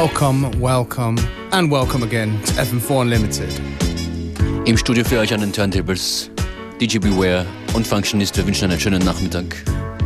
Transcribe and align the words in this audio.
Welcome, 0.00 0.48
welcome 0.60 1.18
and 1.50 1.72
welcome 1.72 2.04
again 2.04 2.40
to 2.44 2.52
FM4 2.52 3.00
Unlimited. 3.00 3.50
Im 4.64 4.76
Studio 4.76 5.02
für 5.04 5.18
euch 5.18 5.34
an 5.34 5.40
den 5.40 5.52
Turntables 5.52 6.30
DJ 6.80 6.98
Beware 6.98 7.44
und 7.74 7.84
Functionist. 7.84 8.36
Wir 8.36 8.46
wünschen 8.46 8.70
einen 8.70 8.78
schönen 8.78 9.04
Nachmittag. 9.04 9.56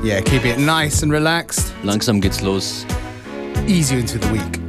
Yeah, 0.03 0.23
keep 0.23 0.47
it 0.47 0.59
nice 0.59 1.03
and 1.03 1.13
relaxed. 1.13 1.75
Langsam 1.83 2.23
geht's 2.23 2.41
los. 2.41 2.87
Easy 3.69 3.97
into 3.97 4.19
the 4.19 4.33
week. 4.33 4.62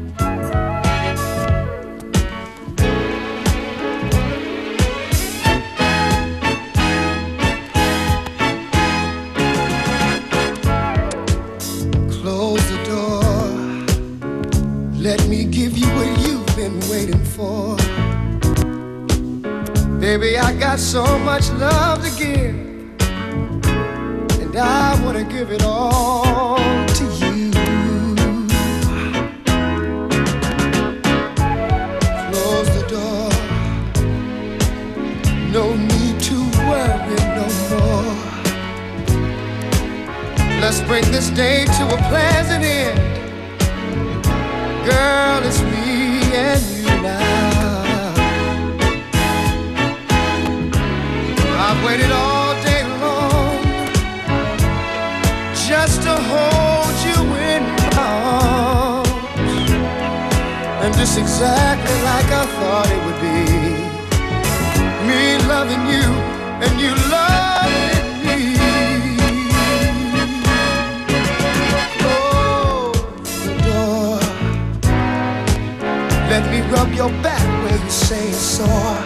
Rub 76.74 76.92
your 76.94 77.10
back 77.22 77.46
where 77.64 77.78
you 77.84 77.90
say 77.90 78.30
it's 78.30 78.38
sore. 78.38 78.98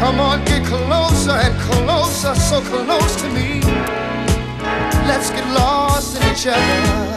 Come 0.00 0.20
on, 0.20 0.44
get 0.44 0.64
closer 0.64 1.32
and 1.32 1.54
closer, 1.60 2.34
so 2.34 2.60
close 2.62 3.16
to 3.22 3.28
me. 3.30 3.60
Let's 5.06 5.30
get 5.30 5.46
lost 5.52 6.16
in 6.16 6.32
each 6.32 6.46
other. 6.46 7.15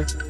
Walker. 0.00 0.29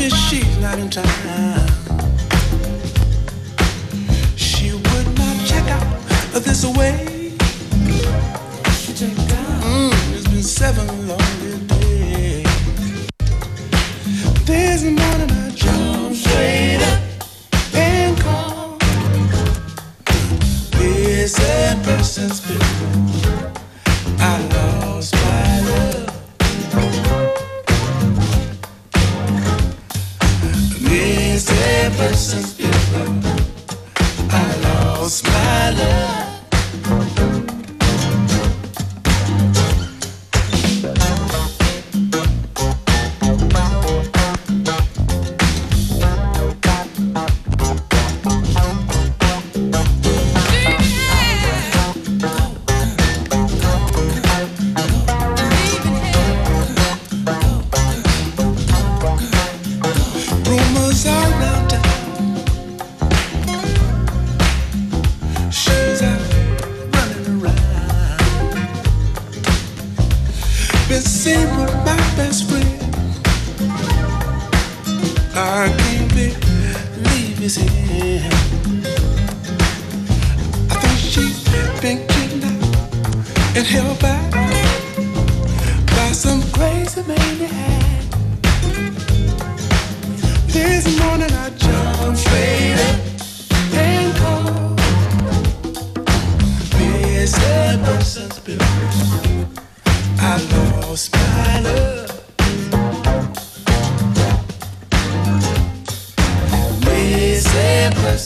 Maybe 0.00 0.16
she's 0.16 0.58
not 0.60 0.78
in 0.78 0.88
time. 0.88 1.68
She 4.34 4.72
would 4.72 5.18
not 5.18 5.46
check 5.46 5.68
out 5.68 6.42
this 6.42 6.64
way. 6.64 7.34
She 8.80 8.94
checked 8.94 9.32
out. 9.32 9.62
Mm, 9.62 10.16
it's 10.16 10.26
been 10.26 10.42
seven 10.42 11.06
long. 11.06 11.19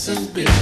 and 0.07 0.33
build. 0.33 0.54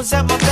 was 0.00 0.14
at 0.14 0.26
my 0.26 0.49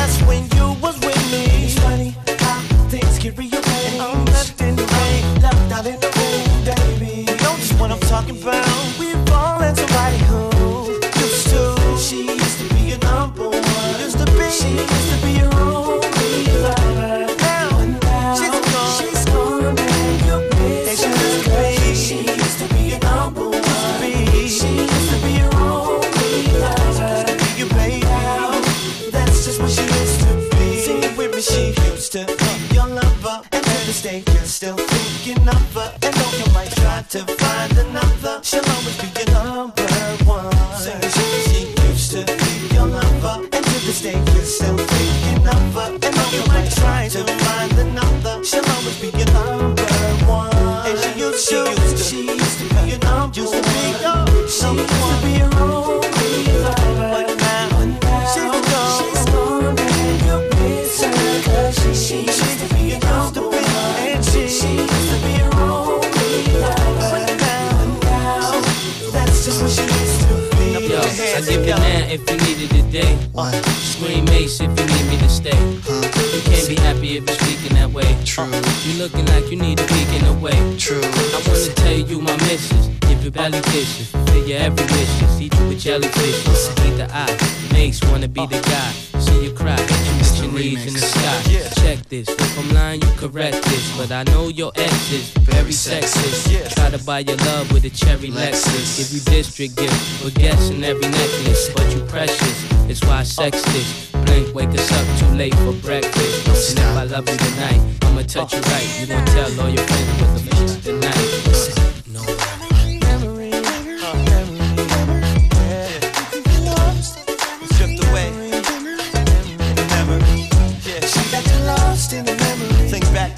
but 93.99 94.13
I 94.13 94.23
know 94.31 94.47
your 94.47 94.71
ex 94.77 95.13
is 95.13 95.31
very 95.43 95.73
sexist. 95.73 96.73
Try 96.75 96.91
to 96.91 97.05
buy 97.05 97.19
your 97.19 97.37
love 97.39 97.73
with 97.73 97.85
a 97.85 97.91
cherry 97.91 98.31
Lexus. 98.31 98.97
Give 98.97 99.13
you 99.13 99.21
district 99.37 99.77
gifts, 99.77 100.23
but 100.23 100.39
in 100.39 100.85
every 100.85 101.09
necklace, 101.11 101.69
but 101.75 101.85
you 101.93 102.01
precious. 102.05 102.73
It's 102.89 103.05
why 103.05 103.25
sex 103.25 103.61
this. 103.73 104.11
Blink, 104.25 104.55
wake 104.55 104.71
us 104.71 104.93
up 104.93 105.19
too 105.19 105.37
late 105.37 105.55
for 105.57 105.73
breakfast. 105.83 106.71
And 106.71 106.79
if 106.79 106.97
I 106.97 107.05
love 107.05 107.29
you 107.29 107.37
tonight, 107.37 107.81
I'ma 108.03 108.23
touch 108.23 108.53
you 108.55 108.61
right. 108.61 109.01
You 109.01 109.07
gon' 109.09 109.27
tell 109.27 109.61
all 109.61 109.69
your 109.69 109.85
friends 109.85 110.21
what 110.21 110.83
the 110.83 110.91
tonight. 110.93 111.78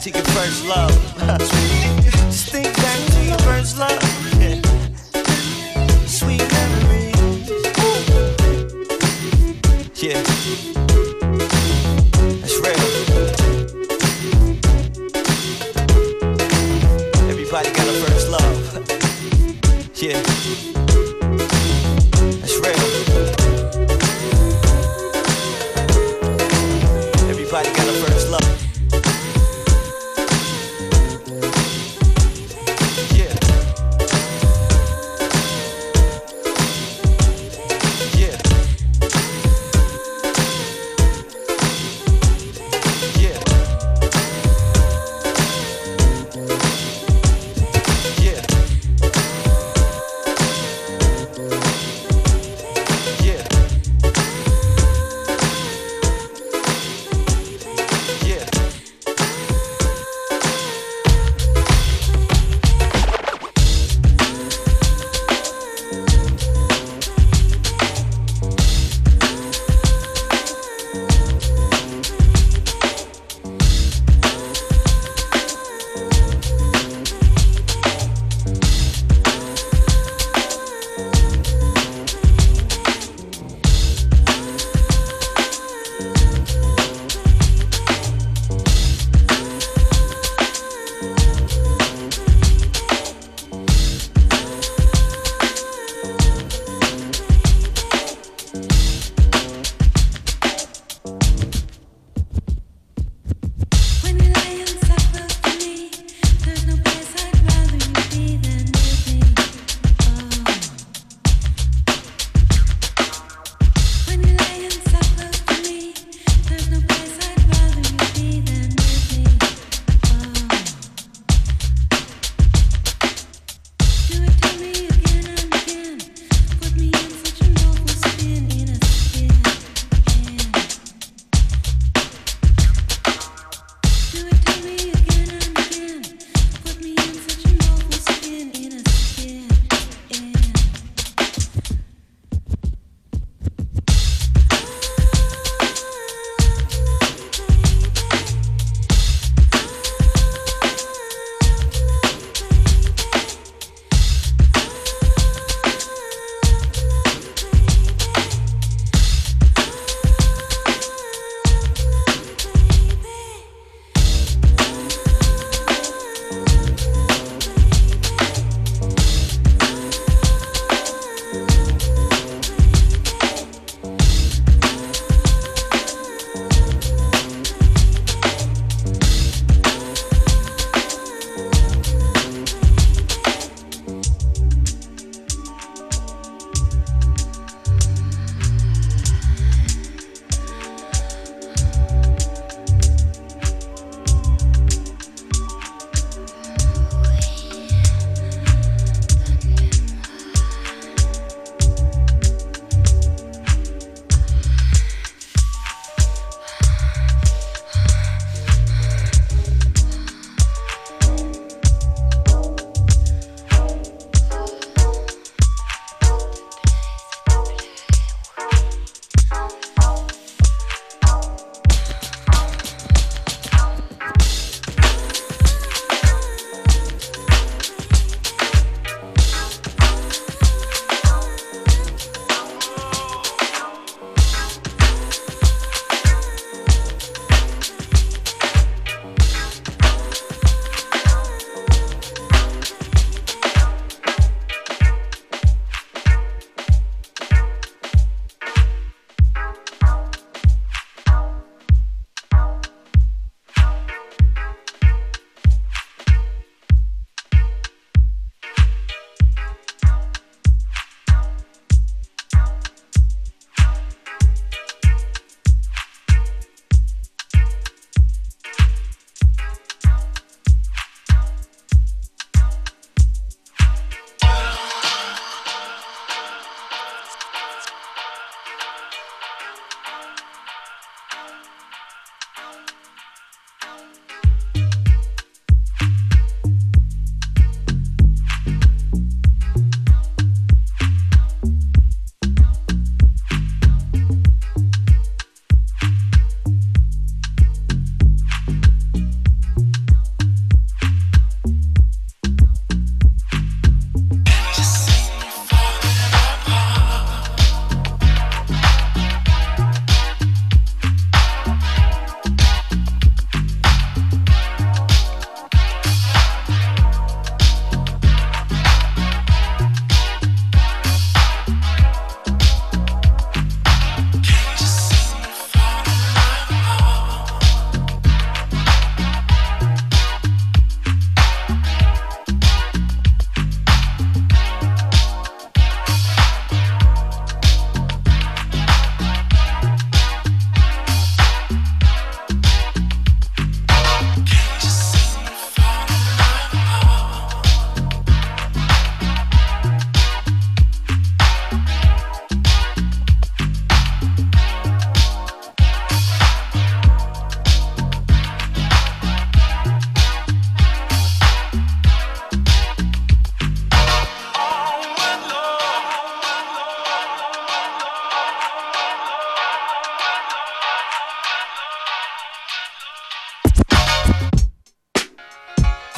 to 0.01 0.11
your 0.11 0.25
first 0.25 0.65
love. 0.65 1.90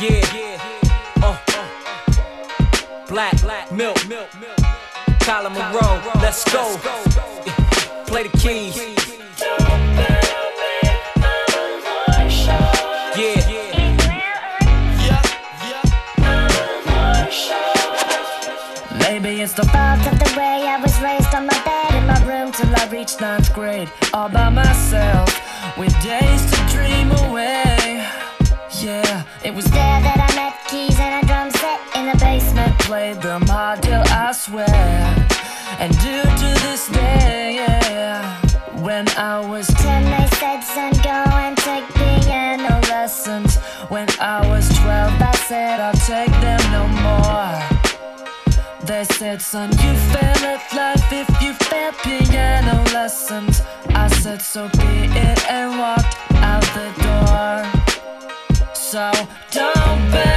Yeah. 0.02 0.58
Uh. 1.22 1.38
Black, 3.06 3.40
black, 3.40 3.70
milk, 3.70 3.96
milk, 4.08 4.28
milk. 4.40 4.58
Colin 5.20 5.52
Munroe, 5.52 6.02
let's 6.16 6.42
go. 6.52 6.76
Play 8.08 8.24
the 8.24 8.36
keys. 8.36 8.76
Yeah. 13.16 13.46
Maybe 18.98 19.40
it's 19.40 19.52
the 19.52 19.62
fault 19.66 20.04
of 20.12 20.18
the 20.18 20.34
way 20.36 20.66
I 20.66 20.80
was 20.82 21.00
raised 21.00 21.32
on 21.32 21.46
my 21.46 21.62
bed 21.62 21.94
in 21.94 22.06
my 22.08 22.20
room 22.26 22.50
till 22.50 22.74
I 22.74 22.88
reached 22.90 23.20
ninth 23.20 23.54
grade, 23.54 23.88
all 24.12 24.28
by 24.28 24.48
myself, 24.48 25.28
with 25.78 25.94
days 26.02 26.50
to 26.50 26.56
dream 26.74 27.12
away. 27.28 28.21
Yeah, 28.82 29.22
it 29.44 29.54
was 29.54 29.64
there 29.66 30.00
that 30.02 30.18
I 30.18 30.34
met 30.34 30.54
keys 30.66 30.98
and 30.98 31.22
a 31.22 31.28
drum 31.28 31.52
set 31.52 31.78
in 31.94 32.10
the 32.10 32.18
basement. 32.18 32.76
Played 32.80 33.22
them 33.22 33.42
hard 33.46 33.80
till 33.80 34.02
I 34.10 34.32
swear, 34.32 34.66
and 35.78 35.92
due 36.02 36.22
to 36.22 36.48
this 36.66 36.88
day. 36.88 37.62
Yeah, 37.62 38.26
when 38.82 39.06
I 39.10 39.38
was 39.38 39.68
ten, 39.68 40.02
they 40.10 40.26
said, 40.34 40.62
"Son, 40.62 40.90
go 40.98 41.22
and 41.44 41.56
take 41.58 41.86
piano 41.94 42.80
lessons." 42.88 43.56
When 43.88 44.08
I 44.20 44.44
was 44.48 44.68
twelve, 44.80 45.14
I 45.22 45.34
said, 45.46 45.78
"I'll 45.78 45.94
take 45.94 46.34
them 46.42 46.62
no 46.72 46.84
more." 47.06 47.82
They 48.84 49.04
said, 49.04 49.40
son, 49.40 49.70
you 49.70 49.94
fail 50.10 50.42
at 50.54 50.62
life 50.74 51.12
if 51.12 51.28
you 51.40 51.54
fail 51.70 51.92
piano 52.02 52.82
lessons. 52.92 53.62
I 53.94 54.08
said, 54.08 54.42
so 54.42 54.68
be 54.70 55.06
it, 55.06 55.38
and 55.48 55.78
walked 55.78 56.16
out 56.42 56.66
the 56.74 56.90
door. 57.04 58.01
So 58.92 59.10
don't 59.50 60.10
bet 60.10 60.31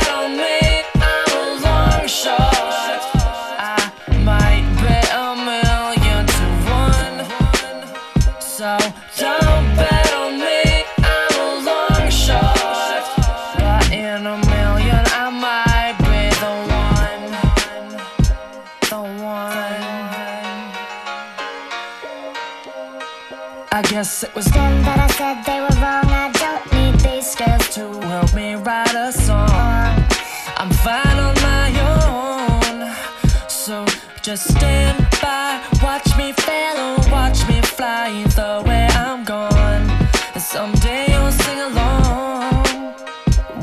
stand 34.38 35.08
by, 35.22 35.62
watch 35.82 36.18
me 36.18 36.34
fail 36.34 36.78
or 36.78 37.12
watch 37.12 37.48
me 37.48 37.62
fly 37.62 38.24
the 38.36 38.64
way 38.68 38.88
I'm 38.92 39.24
gone. 39.24 39.90
And 40.34 40.44
someday 40.44 41.06
you'll 41.12 41.32
sing 41.32 41.60
along. 41.60 42.66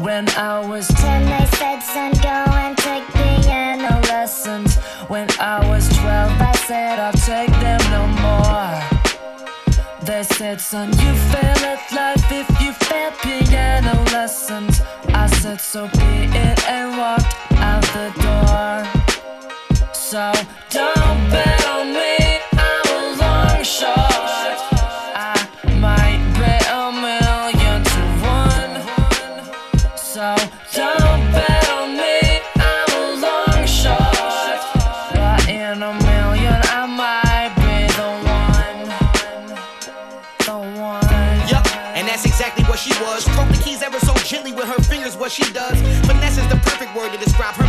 When 0.02 0.28
I 0.30 0.66
was 0.66 0.88
ten, 0.88 1.26
they 1.26 1.46
said, 1.56 1.80
son, 1.80 2.12
go 2.22 2.44
and 2.62 2.76
take 2.76 3.04
piano 3.12 4.00
lessons. 4.08 4.76
When 5.08 5.28
I 5.38 5.68
was 5.68 5.88
twelve, 5.88 6.32
I 6.40 6.52
said, 6.66 6.98
I'll 6.98 7.12
take 7.12 7.50
them 7.60 7.80
no 7.90 8.06
more. 8.24 8.80
They 10.04 10.22
said, 10.22 10.60
son, 10.60 10.88
you 10.88 11.14
fail 11.32 11.60
at 11.72 11.92
life 11.92 12.32
if 12.32 12.48
you 12.60 12.72
fail 12.72 13.12
piano 13.22 14.02
lessons. 14.12 14.80
I 15.08 15.26
said, 15.26 15.60
so 15.60 15.86
be 15.88 16.28
it, 16.34 16.68
and 16.68 16.96
walked 16.98 17.36
out 17.52 17.82
the 17.94 18.10
door. 18.22 19.11
So 20.12 20.30
don't 20.68 21.30
bet 21.30 21.66
on 21.68 21.94
me, 21.94 22.38
I'm 22.52 22.84
a 22.84 23.16
long 23.16 23.64
shot. 23.64 24.60
I 25.16 25.40
might 25.80 26.20
bet 26.36 26.68
a 26.68 26.92
million 26.92 27.82
to 27.82 28.02
one. 28.20 28.74
So 29.96 30.36
don't 30.74 31.32
bet 31.32 31.66
on 31.70 31.96
me, 31.96 32.42
I'm 32.56 32.92
a 32.92 33.24
long 33.24 33.66
shot. 33.66 34.60
But 35.14 35.48
in 35.48 35.82
a 35.82 35.94
million, 36.04 36.60
I 36.68 36.84
might 36.84 37.56
be 37.56 37.88
the 37.96 38.10
one. 38.28 38.84
The 40.44 40.58
one. 40.78 41.48
Yup, 41.48 41.64
and 41.96 42.06
that's 42.06 42.26
exactly 42.26 42.64
what 42.64 42.78
she 42.78 42.92
was. 43.02 43.24
Stroke 43.24 43.48
the 43.48 43.62
keys 43.64 43.80
ever 43.80 43.98
so 43.98 44.12
gently 44.28 44.52
with 44.52 44.66
her 44.66 44.82
fingers, 44.82 45.16
what 45.16 45.32
she 45.32 45.50
does. 45.54 45.80
Finesse 46.06 46.36
is 46.36 46.46
the 46.48 46.56
perfect 46.56 46.94
word 46.94 47.12
to 47.12 47.18
describe 47.18 47.54
her 47.54 47.61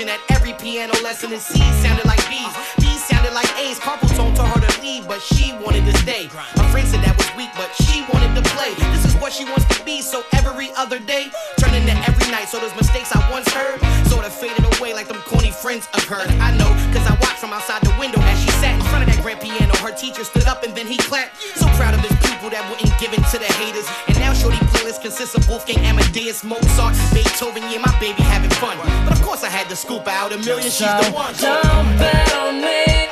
at 0.00 0.20
every 0.30 0.54
piano 0.54 0.94
lesson, 1.02 1.32
and 1.32 1.42
C 1.42 1.58
sounded 1.82 2.06
like 2.06 2.18
B's. 2.30 2.54
B's 2.78 3.04
sounded 3.04 3.34
like 3.34 3.48
A's. 3.58 3.78
Carpal 3.78 4.08
tunnel 4.16 4.32
told 4.34 4.48
her 4.48 4.60
to 4.66 4.71
but 4.82 5.22
she 5.22 5.54
wanted 5.62 5.86
to 5.86 5.96
stay. 5.98 6.26
My 6.58 6.66
friend 6.74 6.82
said 6.88 7.06
that 7.06 7.14
was 7.14 7.30
weak, 7.38 7.54
but 7.54 7.70
she 7.86 8.02
wanted 8.10 8.34
to 8.34 8.42
play. 8.50 8.74
This 8.90 9.06
is 9.06 9.14
what 9.22 9.30
she 9.30 9.46
wants 9.46 9.62
to 9.70 9.78
be, 9.84 10.02
so 10.02 10.26
every 10.34 10.74
other 10.74 10.98
day, 10.98 11.30
turn 11.62 11.70
into 11.74 11.94
every 12.02 12.26
night. 12.34 12.50
So 12.50 12.58
those 12.58 12.74
mistakes 12.74 13.14
I 13.14 13.22
once 13.30 13.46
heard 13.54 13.78
sort 14.10 14.26
of 14.26 14.34
faded 14.34 14.66
away 14.74 14.90
like 14.92 15.06
them 15.06 15.22
corny 15.22 15.52
friends 15.54 15.86
of 15.94 16.02
hers. 16.10 16.26
I 16.42 16.50
know, 16.58 16.66
cause 16.90 17.06
I 17.06 17.14
watched 17.22 17.38
from 17.38 17.54
outside 17.54 17.82
the 17.86 17.94
window 17.94 18.18
as 18.26 18.42
she 18.42 18.50
sat 18.58 18.74
in 18.74 18.82
front 18.90 19.06
of 19.06 19.14
that 19.14 19.22
grand 19.22 19.38
piano. 19.38 19.70
Her 19.78 19.94
teacher 19.94 20.24
stood 20.26 20.50
up 20.50 20.66
and 20.66 20.74
then 20.74 20.90
he 20.90 20.98
clapped. 20.98 21.38
So 21.54 21.70
proud 21.78 21.94
of 21.94 22.02
his 22.02 22.18
pupil 22.26 22.50
that 22.50 22.66
wouldn't 22.66 22.90
give 22.98 23.14
in 23.14 23.22
to 23.22 23.38
the 23.38 23.50
haters. 23.62 23.86
And 24.10 24.18
now 24.18 24.34
Shorty 24.34 24.58
playlist 24.74 24.98
consists 24.98 25.38
of 25.38 25.46
Wolfgang 25.46 25.78
Amadeus, 25.86 26.42
Mozart, 26.42 26.98
Beethoven. 27.14 27.62
Yeah, 27.70 27.78
my 27.78 27.94
baby 28.02 28.26
having 28.26 28.50
fun. 28.58 28.74
But 29.06 29.14
of 29.14 29.22
course 29.22 29.46
I 29.46 29.48
had 29.48 29.70
to 29.70 29.76
scoop 29.78 30.10
out 30.10 30.34
a 30.34 30.38
million. 30.42 30.74
She's 30.74 30.90
the 30.90 31.14
one. 31.14 31.30
Bet 31.38 32.34
on 32.34 32.58
me, 32.58 33.06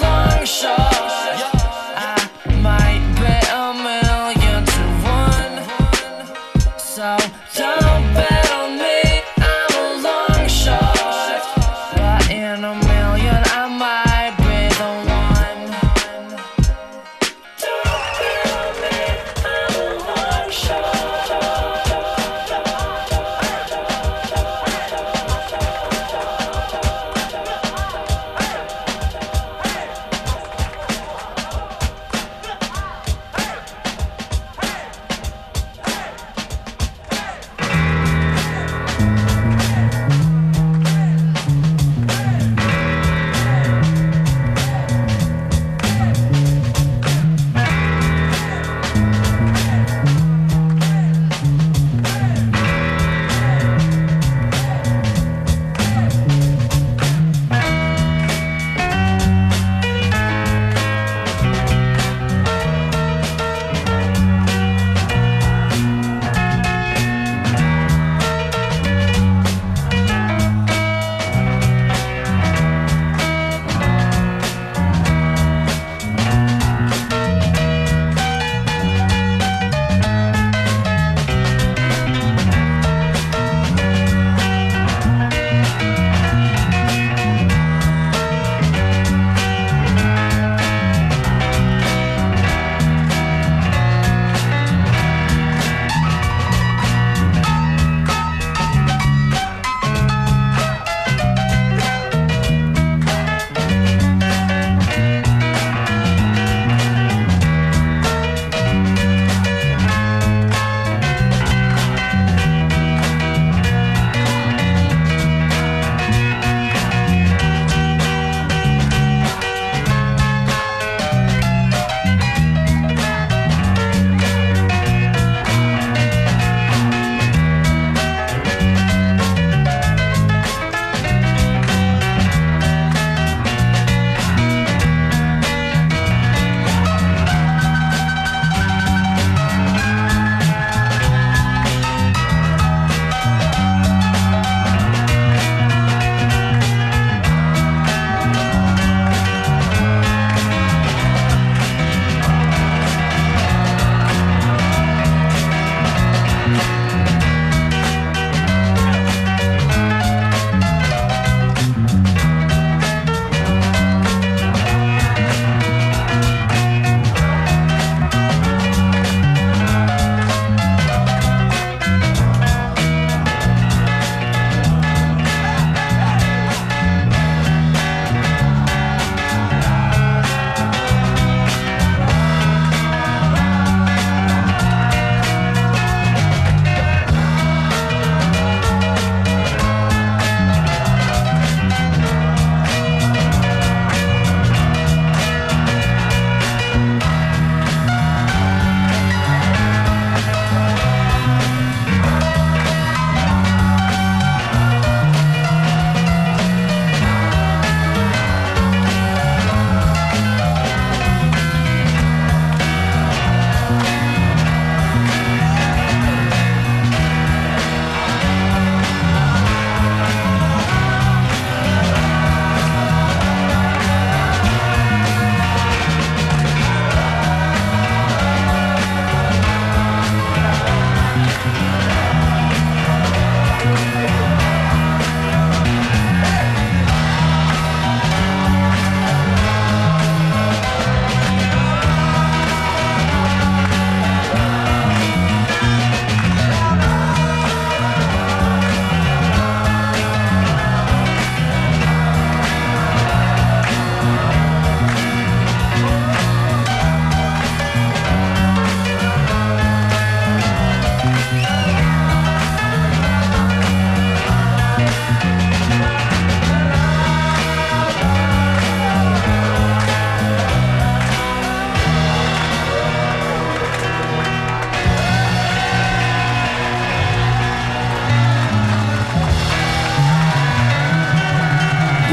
long 0.00 0.44
shot. 0.44 0.85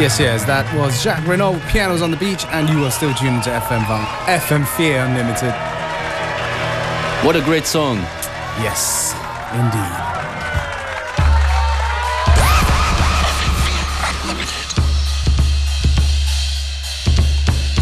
Yes, 0.03 0.19
yes, 0.19 0.43
that 0.43 0.67
was 0.75 1.01
Jacques 1.01 1.25
Renault, 1.25 1.61
Pianos 1.69 2.01
on 2.01 2.11
the 2.11 2.17
Beach, 2.17 2.45
and 2.51 2.67
you 2.67 2.83
are 2.83 2.91
still 2.91 3.13
tuned 3.13 3.41
to 3.43 3.49
FM 3.51 3.87
Van, 3.87 4.03
FM4 4.27 5.07
Unlimited. 5.07 5.53
What 7.25 7.37
a 7.37 7.41
great 7.41 7.65
song. 7.65 7.99
Yes, 8.59 9.15
indeed. 9.53 9.79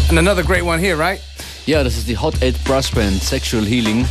And 0.08 0.20
another 0.20 0.44
great 0.44 0.64
one 0.64 0.78
here, 0.78 0.96
right? 0.96 1.20
Ja, 1.66 1.82
das 1.82 1.96
ist 1.96 2.06
die 2.06 2.16
Hot 2.16 2.40
8 2.40 2.62
Brass 2.62 2.88
Band 2.92 3.20
Sexual 3.20 3.66
Healing. 3.66 4.06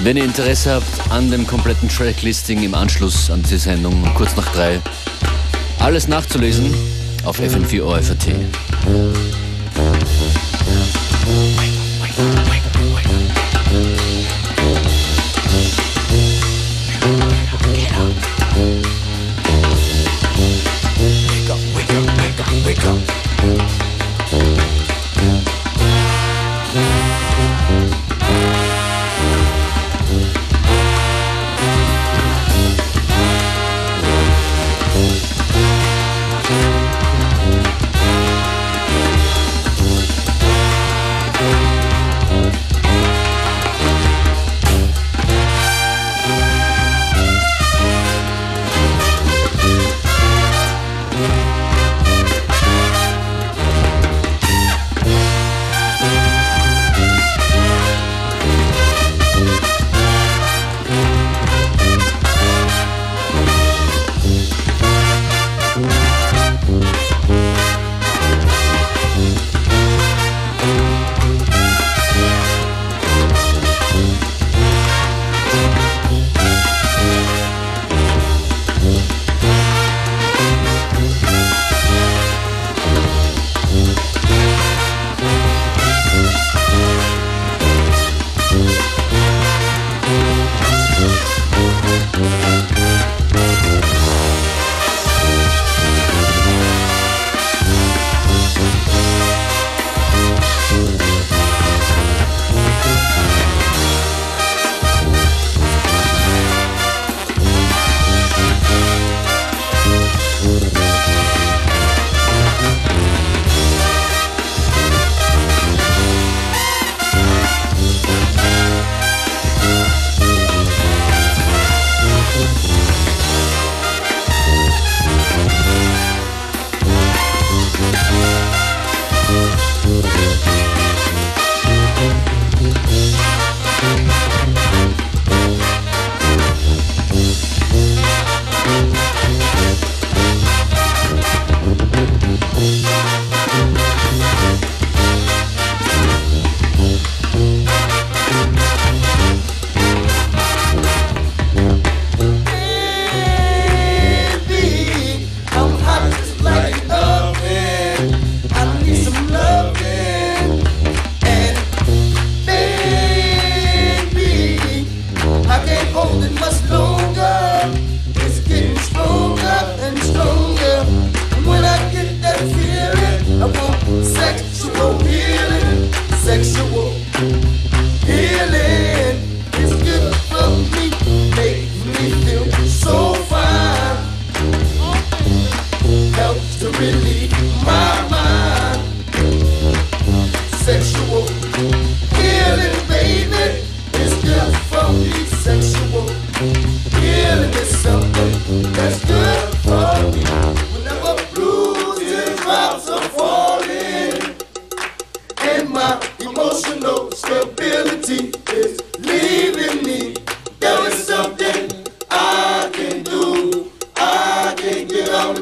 Wenn 0.00 0.18
ihr 0.18 0.24
Interesse 0.24 0.74
habt 0.74 1.10
an 1.10 1.30
dem 1.30 1.46
kompletten 1.46 1.88
Tracklisting 1.88 2.62
im 2.62 2.74
Anschluss 2.74 3.30
an 3.30 3.42
diese 3.42 3.58
Sendung, 3.58 3.94
kurz 4.14 4.36
nach 4.36 4.52
drei, 4.52 4.82
Alles 5.80 6.08
nachzulesen 6.08 6.72
auf 7.24 7.36
fm 7.36 7.64
4 7.64 7.84
orft 7.84 8.04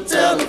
tell 0.09 0.37
me. 0.37 0.48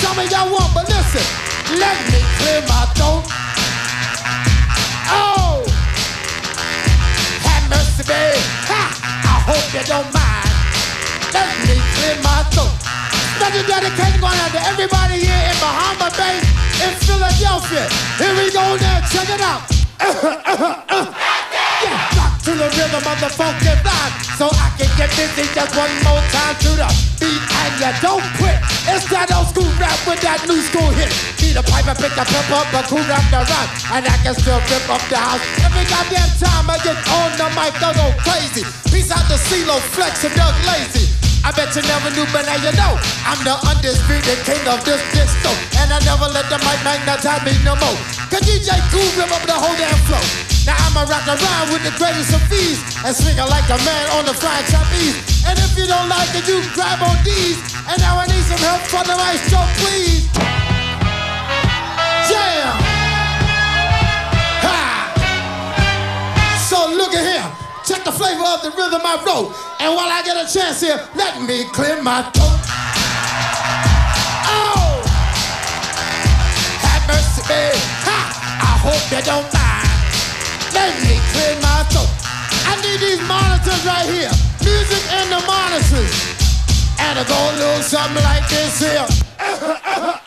Some 0.00 0.18
of 0.18 0.30
y'all 0.30 0.50
won't, 0.50 0.72
but 0.74 0.88
listen, 0.88 1.24
let 1.78 1.96
me 2.12 2.20
clear 2.38 2.60
my 2.68 2.84
throat. 2.96 3.24
Oh, 5.08 5.64
have 7.46 7.64
mercy, 7.70 8.04
babe. 8.04 8.42
Ha! 8.68 8.82
I 9.24 9.36
hope 9.48 9.66
you 9.72 9.84
don't 9.88 10.10
mind. 10.12 10.52
Let 11.32 11.48
me 11.68 11.76
clear 11.96 12.16
my 12.22 12.44
throat. 12.52 12.72
Special 13.36 13.64
dedication 13.68 14.20
going 14.20 14.38
out 14.40 14.52
to 14.52 14.62
everybody 14.68 15.20
here 15.24 15.42
in 15.48 15.56
Bahama 15.60 16.10
Bay, 16.16 16.40
in 16.84 16.92
Philadelphia. 17.00 17.88
Here 18.20 18.34
we 18.36 18.50
go 18.52 18.76
now, 18.76 19.00
check 19.08 19.28
it 19.30 19.40
out. 19.40 19.62
to 22.46 22.54
the 22.54 22.70
rhythm 22.78 23.02
of 23.02 23.18
the 23.18 23.26
funky 23.26 23.74
rhyme, 23.82 24.14
so 24.38 24.46
I 24.46 24.70
can 24.78 24.86
get 24.94 25.10
busy 25.18 25.50
just 25.50 25.74
one 25.74 25.90
more 26.06 26.22
time 26.30 26.54
to 26.62 26.70
the 26.78 26.86
beat 27.18 27.42
and 27.42 27.74
you 27.82 27.90
don't 27.98 28.22
quit. 28.38 28.54
It's 28.86 29.02
that 29.10 29.34
old 29.34 29.50
school 29.50 29.66
rap 29.82 29.98
with 30.06 30.22
that 30.22 30.46
new 30.46 30.62
school 30.62 30.86
hit. 30.94 31.10
Need 31.42 31.58
a 31.58 31.66
pipe 31.66 31.90
and 31.90 31.98
pick 31.98 32.14
a 32.14 32.22
pep 32.22 32.46
up, 32.54 32.70
a 32.70 32.86
cool 32.86 33.02
rap 33.10 33.26
the 33.34 33.42
rhyme, 33.42 33.98
and 33.98 34.06
I 34.06 34.14
can 34.22 34.38
still 34.38 34.62
rip 34.70 34.86
up 34.86 35.02
the 35.10 35.18
house. 35.18 35.42
Every 35.58 35.90
goddamn 35.90 36.30
time 36.38 36.70
I 36.70 36.78
get 36.86 36.94
on 37.18 37.34
the 37.34 37.50
mic, 37.58 37.74
I 37.82 37.90
go 37.98 38.14
crazy. 38.22 38.62
Peace 38.94 39.10
out 39.10 39.26
to 39.26 39.34
CeeLo, 39.50 39.82
Flex, 39.90 40.22
and 40.22 40.34
Doug 40.38 40.54
Lazy. 40.70 41.15
I 41.46 41.54
bet 41.54 41.70
you 41.78 41.82
never 41.86 42.10
knew, 42.10 42.26
but 42.34 42.42
now 42.42 42.58
you 42.58 42.74
know 42.74 42.98
I'm 43.22 43.38
the 43.46 43.54
undisputed 43.70 44.42
king 44.42 44.66
of 44.66 44.82
this 44.82 44.98
disco, 45.14 45.54
and 45.78 45.94
I 45.94 46.02
never 46.02 46.26
let 46.26 46.50
the 46.50 46.58
mic 46.66 46.82
magnetize 46.82 47.38
me 47.46 47.54
no 47.62 47.78
more. 47.78 47.94
Cause 48.26 48.42
DJ 48.42 48.74
Kool 48.90 49.06
rip 49.14 49.30
up 49.30 49.46
the 49.46 49.54
whole 49.54 49.78
damn 49.78 49.94
flow. 50.10 50.18
Now 50.66 50.74
I'ma 50.90 51.06
rock 51.06 51.22
around 51.22 51.70
with 51.70 51.86
the 51.86 51.94
greatest 52.02 52.34
of 52.34 52.42
ease 52.50 52.82
and 53.06 53.14
swing 53.14 53.38
it 53.38 53.46
like 53.46 53.70
a 53.70 53.78
man 53.86 54.04
on 54.18 54.26
the 54.26 54.34
fried 54.34 54.66
trapeze. 54.66 55.22
And 55.46 55.54
if 55.62 55.78
you 55.78 55.86
don't 55.86 56.10
like 56.10 56.34
it, 56.34 56.50
you 56.50 56.58
grab 56.74 56.98
on 57.06 57.14
these. 57.22 57.62
And 57.86 58.02
now 58.02 58.18
I 58.18 58.26
need 58.26 58.42
some 58.42 58.58
help 58.58 58.82
from 58.90 59.06
the 59.06 59.14
maestro, 59.14 59.62
please. 59.78 60.26
Yeah. 62.26 62.74
Ha. 64.66 64.82
So 66.66 66.90
look 66.90 67.14
at 67.14 67.22
here. 67.22 67.65
The 68.06 68.12
flavor 68.12 68.46
of 68.46 68.62
the 68.62 68.70
rhythm 68.70 69.02
I 69.02 69.18
wrote. 69.26 69.50
And 69.82 69.90
while 69.90 70.06
I 70.06 70.22
get 70.22 70.38
a 70.38 70.46
chance 70.46 70.80
here, 70.80 70.94
let 71.16 71.42
me 71.42 71.66
clear 71.74 72.00
my 72.00 72.22
throat. 72.30 72.62
Oh. 74.46 75.02
Have 76.86 77.02
mercy, 77.10 77.42
babe. 77.50 77.74
Ha. 78.06 78.18
I 78.62 78.78
hope 78.78 79.02
you 79.10 79.18
don't 79.26 79.50
mind. 79.50 79.90
Let 80.70 80.94
me 81.02 81.18
clear 81.34 81.58
my 81.58 81.82
throat. 81.90 82.06
I 82.70 82.78
need 82.78 83.02
these 83.02 83.18
monitors 83.26 83.82
right 83.82 84.06
here. 84.06 84.30
Music 84.62 85.02
and 85.10 85.26
the 85.26 85.42
monitors. 85.42 86.14
And 87.02 87.18
it 87.18 87.26
go 87.26 87.34
a 87.34 87.58
little 87.58 87.82
something 87.82 88.22
like 88.22 88.46
this 88.46 88.86
here. 88.86 90.22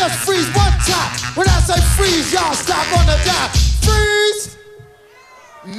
just 0.00 0.24
freeze 0.24 0.48
one 0.56 0.72
time. 0.88 1.12
When 1.36 1.44
I 1.44 1.60
say 1.60 1.76
freeze, 1.92 2.32
y'all 2.32 2.56
stop 2.56 2.88
on 2.96 3.04
the 3.04 3.20
dime. 3.20 3.52
Freeze. 3.84 4.56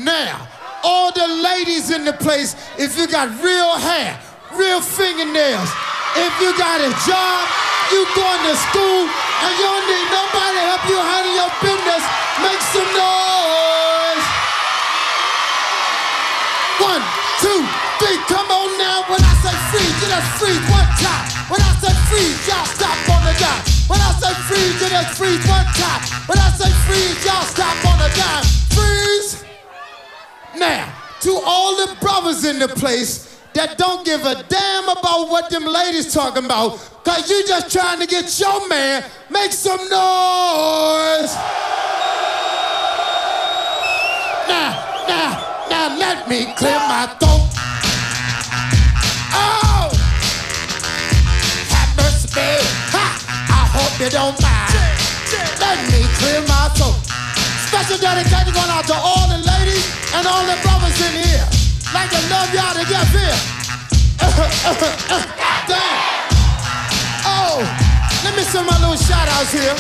Now, 0.06 0.46
all 0.84 1.10
the 1.12 1.26
ladies 1.42 1.90
in 1.90 2.06
the 2.06 2.14
place, 2.14 2.54
if 2.78 2.94
you 3.02 3.10
got 3.10 3.34
real 3.42 3.74
hair, 3.82 4.14
real 4.54 4.78
fingernails, 4.78 5.74
if 6.14 6.34
you 6.38 6.54
got 6.54 6.86
a 6.86 6.94
job, 7.02 7.42
you 7.90 8.06
going 8.14 8.42
to 8.46 8.54
school, 8.70 9.02
and 9.10 9.52
you 9.58 9.66
don't 9.66 9.88
need 9.90 10.08
nobody 10.14 10.54
to 10.54 10.64
help 10.70 10.84
you 10.86 11.00
handle 11.02 11.36
your 11.42 11.54
business, 11.66 12.04
make 12.46 12.62
some 12.62 12.90
noise. 12.94 14.26
One, 16.78 17.02
two, 17.42 17.62
three, 17.98 18.22
come 18.30 18.46
on 18.54 18.70
now. 18.78 19.02
When 19.10 19.18
I 19.18 19.34
say 19.42 19.56
freeze, 19.74 19.98
you 19.98 20.08
just 20.14 20.30
freeze 20.38 20.66
one 20.70 20.90
time. 21.02 21.26
When 21.50 21.58
I 21.58 21.74
say 21.82 21.94
freeze, 22.06 22.38
y'all 22.46 22.70
stop 22.70 22.98
on 23.18 23.26
the 23.26 23.34
dime. 23.42 23.81
When 23.92 24.00
I 24.00 24.12
say 24.24 24.34
freeze, 24.48 24.82
you 24.82 24.88
just 24.88 25.18
freeze 25.18 25.44
one 25.52 25.68
time. 25.76 26.02
When 26.28 26.40
I 26.40 26.50
say 26.56 26.72
freeze, 26.88 27.26
y'all 27.26 27.44
stop 27.44 27.76
on 27.92 28.00
the 28.00 28.08
dime. 28.16 28.46
Freeze. 28.72 29.44
Now, 30.58 30.88
to 31.20 31.42
all 31.46 31.76
the 31.76 31.98
brothers 32.00 32.46
in 32.46 32.58
the 32.60 32.70
place 32.70 33.38
that 33.54 33.78
don't 33.78 34.06
give 34.06 34.26
a 34.26 34.44
damn 34.48 34.88
about 34.88 35.28
what 35.28 35.50
them 35.50 35.66
ladies 35.66 36.14
talking 36.14 36.46
about, 36.46 36.80
cause 37.04 37.30
you 37.30 37.46
just 37.46 37.70
trying 37.70 38.00
to 38.00 38.08
get 38.08 38.40
your 38.40 38.66
man, 38.70 39.04
make 39.30 39.52
some 39.52 39.82
noise. 39.90 41.36
Now, 44.48 45.04
now, 45.06 45.68
now 45.70 45.98
let 45.98 46.30
me 46.30 46.46
clear 46.56 46.80
my 46.80 47.08
throat. 47.20 47.51
You 54.02 54.10
don't 54.10 54.34
mind. 54.42 54.74
Let 55.62 55.78
me 55.94 56.02
clear 56.18 56.42
my 56.50 56.74
throat. 56.74 56.98
Special 57.70 58.02
dedication 58.02 58.50
going 58.50 58.74
out 58.74 58.90
to 58.90 58.98
all 58.98 59.30
the 59.30 59.38
ladies 59.38 59.86
and 60.18 60.26
all 60.26 60.42
the 60.42 60.58
brothers 60.66 60.98
in 61.06 61.22
here. 61.22 61.46
Like 61.94 62.10
to 62.10 62.18
love 62.34 62.50
y'all 62.50 62.74
to 62.74 62.86
get 62.90 63.06
here. 63.14 63.38
Damn. 65.70 66.02
Oh, 67.30 67.62
let 68.26 68.34
me 68.34 68.42
send 68.42 68.66
my 68.66 68.74
little 68.82 68.98
shout 68.98 69.30
outs 69.38 69.54
here. 69.54 69.78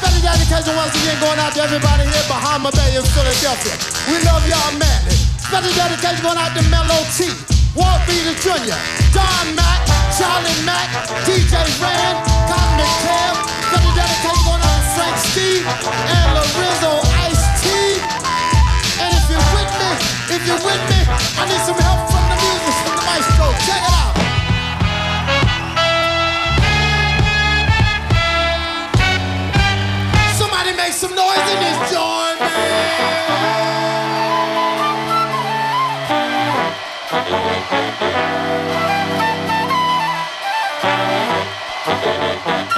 Special 0.00 0.24
dedication 0.24 0.72
once 0.72 0.96
again 0.96 1.20
going 1.20 1.36
out 1.36 1.52
to 1.52 1.60
everybody 1.60 2.08
here 2.08 2.16
in 2.16 2.28
Bahama 2.32 2.72
Bay 2.72 2.96
in 2.96 3.04
Philadelphia. 3.12 3.76
We 4.08 4.24
love 4.24 4.40
y'all 4.48 4.72
madly. 4.80 5.12
Special 5.36 5.68
dedication 5.76 6.24
going 6.24 6.40
out 6.40 6.56
to 6.56 6.64
Mellow 6.72 7.04
T, 7.12 7.28
Walt 7.76 8.00
Beater 8.08 8.40
Jr., 8.40 8.72
Don 9.12 9.52
Mack, 9.52 9.97
Charlie 10.18 10.50
Mack, 10.66 10.90
DJ 11.22 11.54
Rand, 11.78 12.18
Kev. 13.06 13.38
Special 13.70 13.94
dedication 13.94 14.42
going 14.42 14.58
out 14.66 14.82
to 14.82 14.90
Frank 14.98 15.14
Steve 15.30 15.62
and 15.62 16.34
Lorenzo 16.34 16.98
Ice 17.22 17.46
T. 17.62 17.70
And 18.98 19.14
if 19.14 19.30
you're 19.30 19.38
with 19.54 19.70
me, 19.78 19.90
if 20.34 20.42
you're 20.42 20.58
with 20.58 20.82
me, 20.90 21.00
I 21.38 21.46
need 21.46 21.62
some 21.62 21.78
help 21.78 22.10
from 22.10 22.24
the 22.26 22.34
music, 22.34 22.74
from 22.82 22.98
the 22.98 23.04
maestro. 23.06 23.46
Check 23.62 23.78
it 23.78 23.94
out. 23.94 24.18
Somebody 30.34 30.74
make 30.74 30.94
some 30.98 31.14
noise 31.14 31.46
in 31.46 31.58
this 31.62 31.78
joint, 31.94 32.07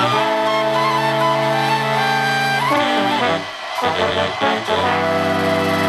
Thank 0.01 0.14
you. 5.74 5.80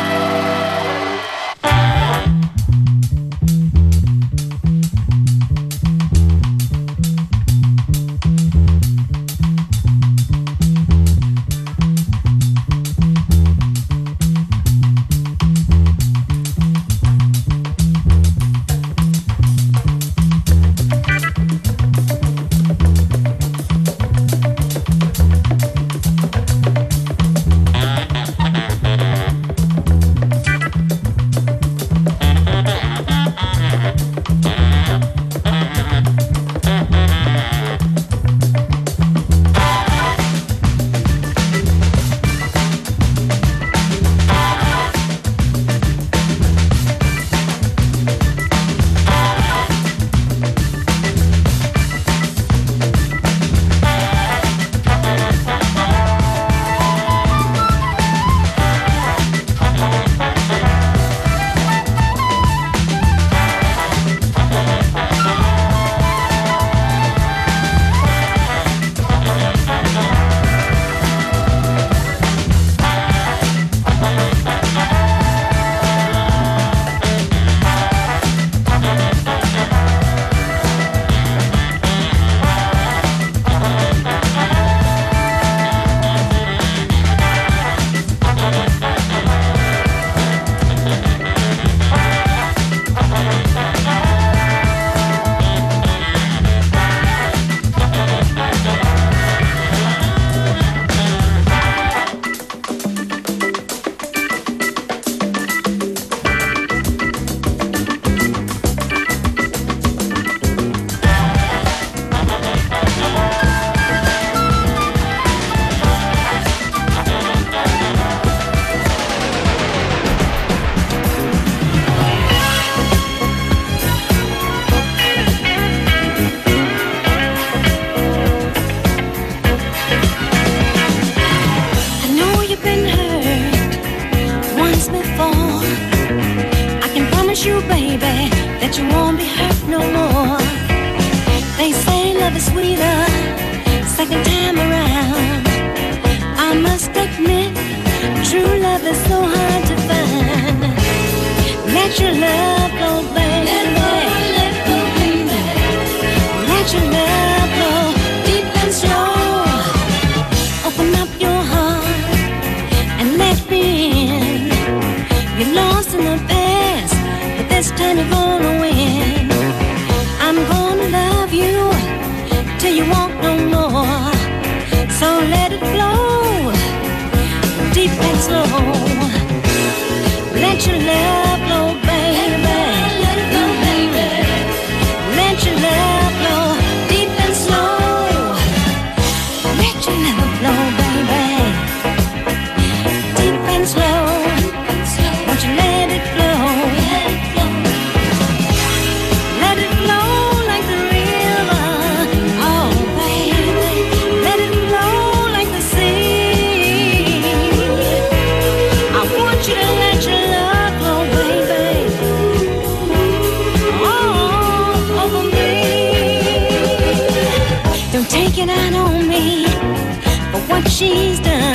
Slow 220.70 221.51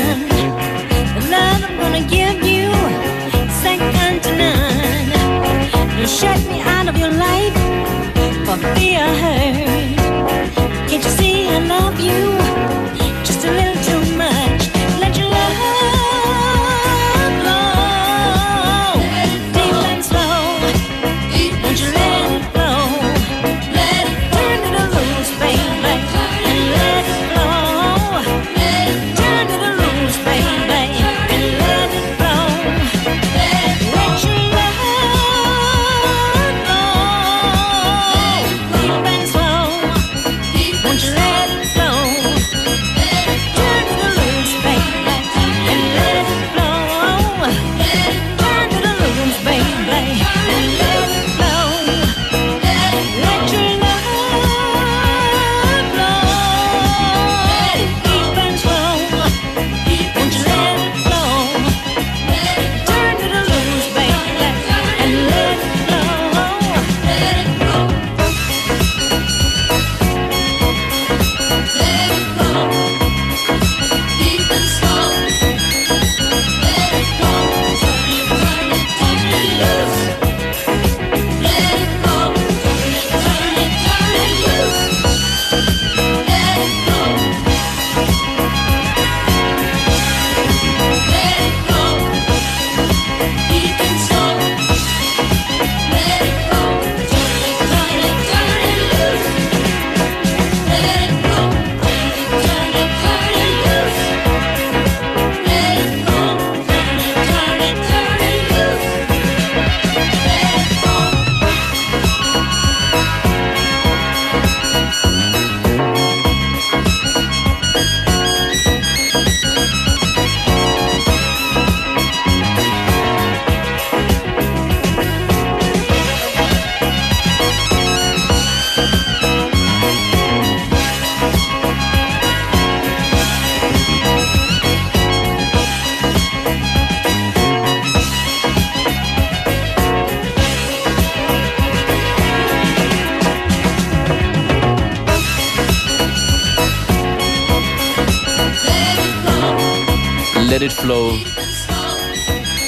Flow, 150.87 151.19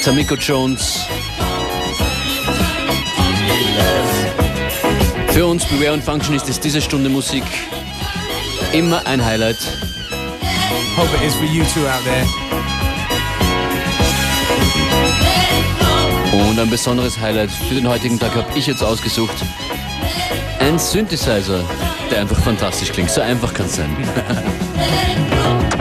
Tamiko 0.03 0.35
Jones. 0.35 1.07
Für 5.29 5.47
uns 5.47 5.65
Beware 5.67 5.93
und 5.93 6.03
Function 6.03 6.35
ist 6.35 6.49
es 6.49 6.59
diese 6.59 6.83
Stunde 6.83 7.11
Musik 7.11 7.45
immer 8.73 9.07
ein 9.07 9.25
Highlight. 9.25 9.59
Hope 10.97 11.15
it 11.17 11.29
is 11.29 11.35
for 11.37 11.45
you 11.45 11.63
two 11.73 11.87
out 11.87 12.03
there. 12.03 12.27
Und 16.33 16.59
ein 16.59 16.71
besonderes 16.71 17.17
Highlight 17.21 17.53
für 17.53 17.77
den 17.77 17.87
heutigen 17.87 18.19
Tag 18.19 18.35
habe 18.35 18.49
ich 18.59 18.67
jetzt 18.67 18.83
ausgesucht. 18.83 19.37
Ein 20.59 20.77
Synthesizer, 20.77 21.63
der 22.11 22.23
einfach 22.23 22.41
fantastisch 22.41 22.91
klingt. 22.91 23.13
So 23.13 23.21
einfach 23.21 23.55
kann 23.55 23.67
es 23.67 23.77
sein. 23.77 23.97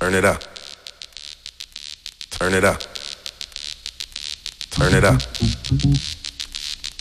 Turn 0.00 0.14
it 0.14 0.24
up. 0.24 0.42
Turn 2.30 2.54
it 2.54 2.64
up. 2.64 2.80
Turn 4.70 4.94
it 4.94 5.04
up. 5.04 5.20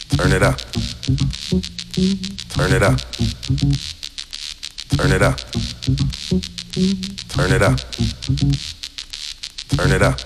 Turn 0.10 0.34
it 0.34 0.44
up. 0.44 0.60
Turn 2.50 2.74
it 2.74 2.84
up. 2.84 3.00
Turn 4.90 5.14
it 5.14 5.14
up. 5.14 5.14
Turn 5.14 5.14
it 5.14 5.22
up. 5.22 5.40
Turn 7.30 7.52
it 7.54 7.62
up. 7.62 7.80
Turn 9.70 9.92
it 9.94 10.02
up. 10.02 10.18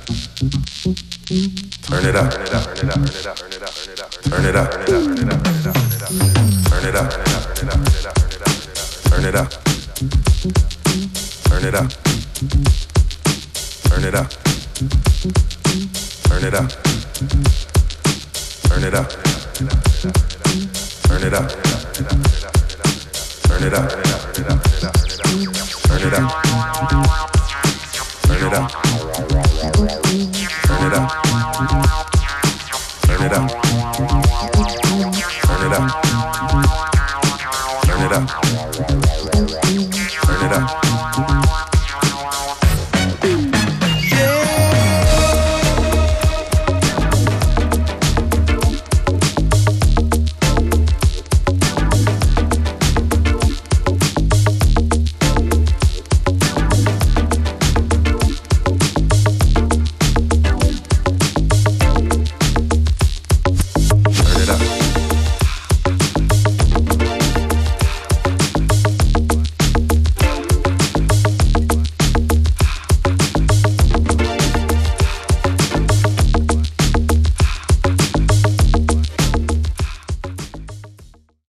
Turn 1.83 2.05
it 2.05 2.07
up. 2.07 2.07
Turn 2.07 2.07
it 2.07 2.15
up. 2.15 2.31
Turn 2.33 2.45
it 2.73 2.85
up. 2.89 3.11
Turn 4.23 4.45
it 4.45 4.55
up. 4.55 4.71
Turn 4.73 4.89
it 4.89 4.95
up. 4.95 5.11
Turn 6.71 6.85
it 6.85 6.95
up. 6.95 6.95
Turn 6.95 6.95
it 6.95 6.95
up. 6.95 7.11
Turn 9.05 9.25
it 9.25 9.35
up. 9.35 9.51
Turn 11.45 11.65
it 11.65 11.75
up. 11.75 12.12
Turn 14.03 14.13
it 14.13 14.19
up. 14.19 14.29
Turn 16.23 16.43
it 16.43 16.53
up. 16.53 16.69
Turn 18.67 18.83
it 18.83 18.93
up. 18.93 19.09
Turn 21.03 21.23
it 21.23 21.33
up. 21.33 21.49
Turn 23.47 23.63
it 23.63 23.73
up. 23.73 23.87
Turn 23.87 24.03
it 24.03 24.07
up. 24.07 24.12